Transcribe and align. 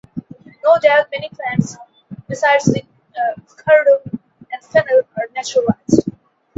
No 0.63 0.79
doubt 0.79 1.11
many 1.11 1.29
plants, 1.29 1.77
besides 2.27 2.65
the 2.65 2.81
cardoon 3.55 4.19
and 4.51 4.63
fennel, 4.63 5.03
are 5.15 5.29
naturalized. 5.35 6.09